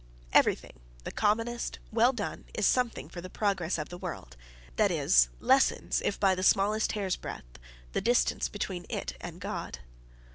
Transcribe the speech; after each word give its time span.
Everything, 0.33 0.79
the 1.03 1.11
commonest, 1.11 1.77
well 1.91 2.11
done, 2.11 2.45
is 2.55 2.65
something 2.65 3.07
for 3.07 3.21
the 3.21 3.29
progress 3.29 3.77
of 3.77 3.89
the 3.89 3.99
world; 3.99 4.35
that 4.75 4.89
is, 4.89 5.29
lessens, 5.39 6.01
if 6.03 6.19
by 6.19 6.33
the 6.33 6.41
smallest 6.41 6.93
hair's 6.93 7.15
breadth, 7.15 7.59
the 7.93 8.01
distance 8.01 8.49
between 8.49 8.87
it 8.89 9.15
and 9.21 9.39
God. 9.39 9.77